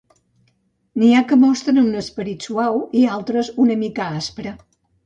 N'hi 1.01 1.09
ha 1.17 1.21
que 1.33 1.37
mostren 1.43 1.83
un 1.83 2.01
esperit 2.01 2.49
suau 2.49 2.83
i 3.03 3.07
d'altres 3.07 3.57
una 3.67 3.79
mica 3.85 4.13
aspre. 4.25 4.61